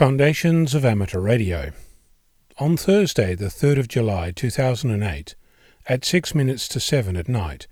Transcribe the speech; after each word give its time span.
Foundations 0.00 0.74
of 0.74 0.82
Amateur 0.82 1.20
Radio. 1.20 1.72
On 2.58 2.74
Thursday, 2.74 3.34
the 3.34 3.48
3rd 3.48 3.80
of 3.80 3.86
July 3.86 4.30
2008, 4.30 5.34
at 5.90 6.06
6 6.06 6.34
minutes 6.34 6.68
to 6.68 6.80
7 6.80 7.18
at 7.18 7.28
night, 7.28 7.66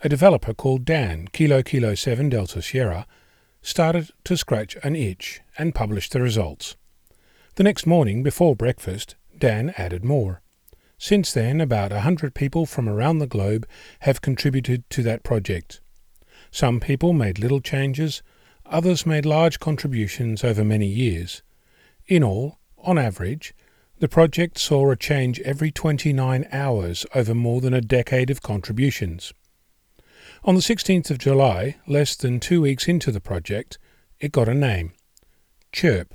a 0.00 0.08
developer 0.08 0.54
called 0.54 0.86
Dan, 0.86 1.28
Kilo 1.30 1.62
Kilo 1.62 1.94
7 1.94 2.30
Delta 2.30 2.62
Sierra, 2.62 3.06
started 3.60 4.08
to 4.24 4.34
scratch 4.34 4.78
an 4.82 4.96
itch 4.96 5.42
and 5.58 5.74
published 5.74 6.12
the 6.12 6.22
results. 6.22 6.74
The 7.56 7.64
next 7.64 7.86
morning, 7.86 8.22
before 8.22 8.56
breakfast, 8.56 9.16
Dan 9.38 9.74
added 9.76 10.06
more. 10.06 10.40
Since 10.96 11.34
then, 11.34 11.60
about 11.60 11.92
a 11.92 12.00
hundred 12.00 12.34
people 12.34 12.64
from 12.64 12.88
around 12.88 13.18
the 13.18 13.26
globe 13.26 13.68
have 14.00 14.22
contributed 14.22 14.88
to 14.88 15.02
that 15.02 15.22
project. 15.22 15.82
Some 16.50 16.80
people 16.80 17.12
made 17.12 17.38
little 17.38 17.60
changes, 17.60 18.22
others 18.64 19.04
made 19.04 19.26
large 19.26 19.60
contributions 19.60 20.42
over 20.42 20.64
many 20.64 20.86
years. 20.86 21.42
In 22.06 22.22
all, 22.22 22.58
on 22.78 22.98
average, 22.98 23.54
the 23.98 24.08
project 24.08 24.58
saw 24.58 24.90
a 24.90 24.96
change 24.96 25.40
every 25.40 25.70
29 25.70 26.46
hours 26.52 27.06
over 27.14 27.34
more 27.34 27.62
than 27.62 27.72
a 27.72 27.80
decade 27.80 28.28
of 28.28 28.42
contributions. 28.42 29.32
On 30.44 30.54
the 30.54 30.60
16th 30.60 31.10
of 31.10 31.16
July, 31.16 31.76
less 31.86 32.14
than 32.14 32.40
two 32.40 32.60
weeks 32.60 32.88
into 32.88 33.10
the 33.10 33.20
project, 33.20 33.78
it 34.20 34.32
got 34.32 34.48
a 34.48 34.54
name 34.54 34.92
Chirp. 35.72 36.14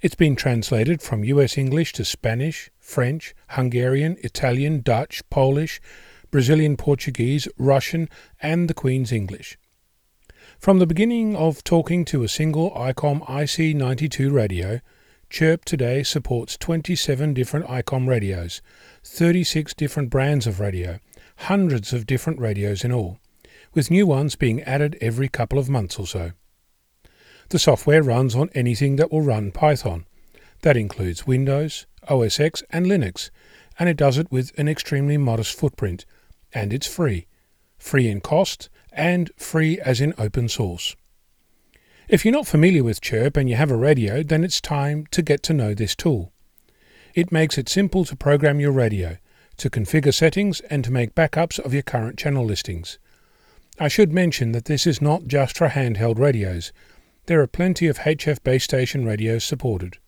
It's 0.00 0.14
been 0.14 0.36
translated 0.36 1.02
from 1.02 1.22
US 1.24 1.58
English 1.58 1.92
to 1.94 2.04
Spanish, 2.04 2.70
French, 2.78 3.34
Hungarian, 3.50 4.16
Italian, 4.20 4.80
Dutch, 4.80 5.22
Polish, 5.28 5.82
Brazilian 6.30 6.78
Portuguese, 6.78 7.46
Russian, 7.58 8.08
and 8.40 8.68
the 8.68 8.74
Queen's 8.74 9.12
English. 9.12 9.58
From 10.58 10.80
the 10.80 10.88
beginning 10.88 11.36
of 11.36 11.62
talking 11.62 12.04
to 12.06 12.24
a 12.24 12.28
single 12.28 12.72
ICOM 12.72 13.24
IC92 13.28 14.32
radio, 14.32 14.80
Chirp 15.30 15.64
today 15.64 16.02
supports 16.02 16.56
27 16.56 17.32
different 17.32 17.66
ICOM 17.66 18.08
radios, 18.08 18.60
36 19.04 19.72
different 19.74 20.10
brands 20.10 20.48
of 20.48 20.58
radio, 20.58 20.98
hundreds 21.36 21.92
of 21.92 22.06
different 22.06 22.40
radios 22.40 22.82
in 22.82 22.90
all, 22.90 23.20
with 23.72 23.92
new 23.92 24.04
ones 24.04 24.34
being 24.34 24.60
added 24.64 24.98
every 25.00 25.28
couple 25.28 25.60
of 25.60 25.70
months 25.70 25.96
or 25.96 26.08
so. 26.08 26.32
The 27.50 27.60
software 27.60 28.02
runs 28.02 28.34
on 28.34 28.50
anything 28.52 28.96
that 28.96 29.12
will 29.12 29.22
run 29.22 29.52
Python. 29.52 30.06
That 30.62 30.76
includes 30.76 31.24
Windows, 31.24 31.86
OS 32.08 32.40
X, 32.40 32.64
and 32.70 32.84
Linux, 32.84 33.30
and 33.78 33.88
it 33.88 33.96
does 33.96 34.18
it 34.18 34.32
with 34.32 34.58
an 34.58 34.68
extremely 34.68 35.18
modest 35.18 35.56
footprint, 35.56 36.04
and 36.52 36.72
it's 36.72 36.88
free. 36.88 37.28
Free 37.78 38.08
in 38.08 38.20
cost, 38.20 38.68
and 38.92 39.30
free 39.36 39.78
as 39.80 40.00
in 40.00 40.14
open 40.18 40.48
source. 40.48 40.96
If 42.08 42.24
you're 42.24 42.32
not 42.32 42.46
familiar 42.46 42.82
with 42.82 43.02
Chirp 43.02 43.36
and 43.36 43.50
you 43.50 43.56
have 43.56 43.70
a 43.70 43.76
radio, 43.76 44.22
then 44.22 44.42
it's 44.42 44.60
time 44.60 45.06
to 45.10 45.20
get 45.20 45.42
to 45.44 45.52
know 45.52 45.74
this 45.74 45.94
tool. 45.94 46.32
It 47.14 47.32
makes 47.32 47.58
it 47.58 47.68
simple 47.68 48.04
to 48.06 48.16
program 48.16 48.60
your 48.60 48.72
radio, 48.72 49.18
to 49.58 49.68
configure 49.68 50.14
settings, 50.14 50.60
and 50.70 50.82
to 50.84 50.90
make 50.90 51.14
backups 51.14 51.58
of 51.58 51.74
your 51.74 51.82
current 51.82 52.18
channel 52.18 52.44
listings. 52.44 52.98
I 53.78 53.88
should 53.88 54.12
mention 54.12 54.52
that 54.52 54.64
this 54.64 54.86
is 54.86 55.02
not 55.02 55.26
just 55.26 55.58
for 55.58 55.68
handheld 55.68 56.18
radios. 56.18 56.72
There 57.26 57.40
are 57.42 57.46
plenty 57.46 57.86
of 57.88 57.98
HF 57.98 58.42
base 58.42 58.64
station 58.64 59.04
radios 59.04 59.44
supported. 59.44 59.98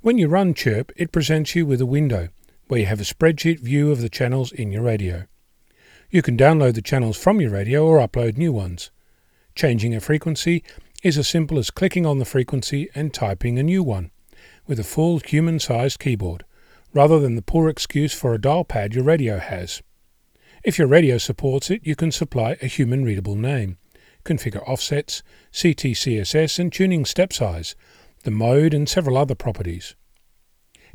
When 0.00 0.18
you 0.18 0.28
run 0.28 0.54
Chirp, 0.54 0.92
it 0.96 1.12
presents 1.12 1.54
you 1.54 1.66
with 1.66 1.80
a 1.80 1.86
window 1.86 2.28
where 2.68 2.80
you 2.80 2.86
have 2.86 3.00
a 3.00 3.04
spreadsheet 3.04 3.60
view 3.60 3.90
of 3.90 4.00
the 4.00 4.08
channels 4.08 4.50
in 4.50 4.72
your 4.72 4.82
radio. 4.82 5.26
You 6.08 6.22
can 6.22 6.36
download 6.36 6.74
the 6.74 6.82
channels 6.82 7.16
from 7.16 7.40
your 7.40 7.50
radio 7.50 7.84
or 7.84 7.98
upload 7.98 8.36
new 8.36 8.52
ones. 8.52 8.90
Changing 9.56 9.94
a 9.94 10.00
frequency 10.00 10.62
is 11.02 11.18
as 11.18 11.28
simple 11.28 11.58
as 11.58 11.70
clicking 11.70 12.06
on 12.06 12.18
the 12.18 12.24
frequency 12.24 12.88
and 12.94 13.12
typing 13.12 13.58
a 13.58 13.62
new 13.62 13.82
one, 13.82 14.10
with 14.66 14.78
a 14.78 14.84
full 14.84 15.18
human 15.18 15.58
sized 15.58 15.98
keyboard, 15.98 16.44
rather 16.94 17.18
than 17.18 17.34
the 17.34 17.42
poor 17.42 17.68
excuse 17.68 18.14
for 18.14 18.34
a 18.34 18.40
dial 18.40 18.64
pad 18.64 18.94
your 18.94 19.04
radio 19.04 19.38
has. 19.38 19.82
If 20.62 20.78
your 20.78 20.88
radio 20.88 21.18
supports 21.18 21.70
it, 21.70 21.84
you 21.84 21.96
can 21.96 22.12
supply 22.12 22.56
a 22.62 22.66
human 22.66 23.04
readable 23.04 23.36
name, 23.36 23.76
configure 24.24 24.66
offsets, 24.66 25.22
CTCSS, 25.52 26.58
and 26.58 26.72
tuning 26.72 27.04
step 27.04 27.32
size, 27.32 27.74
the 28.22 28.30
mode, 28.30 28.74
and 28.74 28.88
several 28.88 29.16
other 29.16 29.34
properties. 29.34 29.96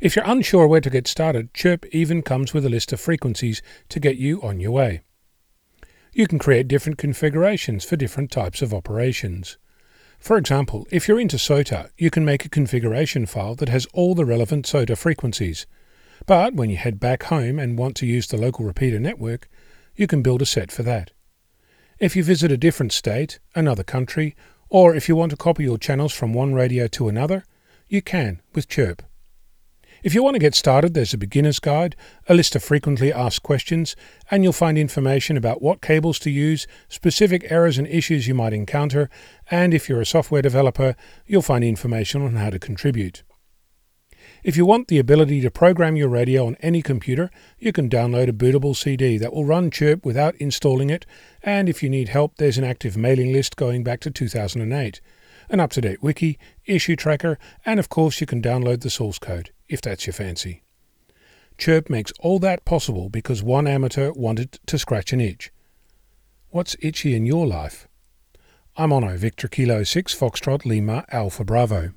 If 0.02 0.16
you're 0.16 0.24
unsure 0.28 0.66
where 0.66 0.80
to 0.80 0.90
get 0.90 1.06
started, 1.06 1.54
Chirp 1.54 1.86
even 1.92 2.22
comes 2.22 2.52
with 2.52 2.66
a 2.66 2.68
list 2.68 2.92
of 2.92 3.00
frequencies 3.00 3.62
to 3.88 4.00
get 4.00 4.16
you 4.16 4.42
on 4.42 4.58
your 4.58 4.72
way. 4.72 5.02
You 6.12 6.26
can 6.26 6.40
create 6.40 6.66
different 6.66 6.98
configurations 6.98 7.84
for 7.84 7.94
different 7.94 8.32
types 8.32 8.62
of 8.62 8.74
operations. 8.74 9.58
For 10.18 10.36
example, 10.36 10.88
if 10.90 11.06
you're 11.06 11.20
into 11.20 11.38
SOTA, 11.38 11.90
you 11.96 12.10
can 12.10 12.24
make 12.24 12.44
a 12.44 12.48
configuration 12.48 13.26
file 13.26 13.54
that 13.54 13.68
has 13.68 13.86
all 13.92 14.16
the 14.16 14.24
relevant 14.24 14.66
SOTA 14.66 14.96
frequencies. 14.96 15.66
But 16.26 16.54
when 16.54 16.68
you 16.68 16.78
head 16.78 16.98
back 16.98 17.22
home 17.22 17.60
and 17.60 17.78
want 17.78 17.94
to 17.98 18.06
use 18.06 18.26
the 18.26 18.36
local 18.36 18.64
repeater 18.64 18.98
network, 18.98 19.48
you 19.94 20.08
can 20.08 20.20
build 20.20 20.42
a 20.42 20.46
set 20.46 20.72
for 20.72 20.82
that. 20.82 21.12
If 22.00 22.16
you 22.16 22.24
visit 22.24 22.50
a 22.50 22.56
different 22.56 22.90
state, 22.90 23.38
another 23.54 23.84
country, 23.84 24.34
or 24.68 24.96
if 24.96 25.08
you 25.08 25.14
want 25.14 25.30
to 25.30 25.36
copy 25.36 25.62
your 25.62 25.78
channels 25.78 26.12
from 26.12 26.34
one 26.34 26.54
radio 26.54 26.88
to 26.88 27.08
another, 27.08 27.44
you 27.88 28.02
can 28.02 28.42
with 28.52 28.68
Chirp. 28.68 29.02
If 30.02 30.14
you 30.14 30.24
want 30.24 30.34
to 30.34 30.40
get 30.40 30.56
started, 30.56 30.94
there's 30.94 31.14
a 31.14 31.18
beginner's 31.18 31.60
guide, 31.60 31.94
a 32.28 32.34
list 32.34 32.56
of 32.56 32.64
frequently 32.64 33.12
asked 33.12 33.44
questions, 33.44 33.94
and 34.32 34.42
you'll 34.42 34.52
find 34.52 34.76
information 34.76 35.36
about 35.36 35.62
what 35.62 35.80
cables 35.80 36.18
to 36.20 36.30
use, 36.30 36.66
specific 36.88 37.46
errors 37.50 37.78
and 37.78 37.86
issues 37.86 38.26
you 38.26 38.34
might 38.34 38.52
encounter, 38.52 39.08
and 39.48 39.72
if 39.72 39.88
you're 39.88 40.00
a 40.00 40.06
software 40.06 40.42
developer, 40.42 40.96
you'll 41.24 41.40
find 41.40 41.62
information 41.62 42.20
on 42.20 42.34
how 42.34 42.50
to 42.50 42.58
contribute. 42.58 43.22
If 44.42 44.56
you 44.56 44.66
want 44.66 44.88
the 44.88 44.98
ability 44.98 45.40
to 45.42 45.52
program 45.52 45.94
your 45.94 46.08
radio 46.08 46.48
on 46.48 46.56
any 46.56 46.82
computer, 46.82 47.30
you 47.60 47.70
can 47.70 47.88
download 47.88 48.28
a 48.28 48.32
bootable 48.32 48.74
CD 48.74 49.18
that 49.18 49.32
will 49.32 49.44
run 49.44 49.70
Chirp 49.70 50.04
without 50.04 50.34
installing 50.36 50.90
it, 50.90 51.06
and 51.44 51.68
if 51.68 51.80
you 51.80 51.88
need 51.88 52.08
help, 52.08 52.38
there's 52.38 52.58
an 52.58 52.64
active 52.64 52.96
mailing 52.96 53.32
list 53.32 53.54
going 53.54 53.84
back 53.84 54.00
to 54.00 54.10
2008 54.10 55.00
an 55.52 55.60
up 55.60 55.70
to 55.70 55.82
date 55.82 56.02
wiki, 56.02 56.38
issue 56.64 56.96
tracker, 56.96 57.38
and 57.64 57.78
of 57.78 57.90
course 57.90 58.20
you 58.20 58.26
can 58.26 58.40
download 58.40 58.80
the 58.80 58.90
source 58.90 59.18
code, 59.18 59.50
if 59.68 59.82
that's 59.82 60.06
your 60.06 60.14
fancy. 60.14 60.62
Chirp 61.58 61.90
makes 61.90 62.10
all 62.20 62.38
that 62.38 62.64
possible 62.64 63.10
because 63.10 63.42
one 63.42 63.66
amateur 63.66 64.10
wanted 64.12 64.58
to 64.66 64.78
scratch 64.78 65.12
an 65.12 65.20
itch. 65.20 65.52
What's 66.48 66.74
itchy 66.80 67.14
in 67.14 67.26
your 67.26 67.46
life? 67.46 67.86
I'm 68.76 68.88
Onno, 68.90 69.18
Victor 69.18 69.48
Kilo 69.48 69.84
6 69.84 70.14
Foxtrot 70.18 70.64
Lima 70.64 71.04
Alpha 71.12 71.44
Bravo. 71.44 71.90